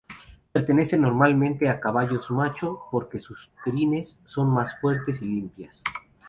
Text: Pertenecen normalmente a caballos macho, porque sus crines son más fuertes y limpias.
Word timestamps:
Pertenecen 0.51 1.01
normalmente 1.01 1.69
a 1.69 1.79
caballos 1.79 2.31
macho, 2.31 2.79
porque 2.89 3.19
sus 3.19 3.51
crines 3.63 4.19
son 4.25 4.49
más 4.51 4.79
fuertes 4.81 5.21
y 5.21 5.25
limpias. 5.25 5.83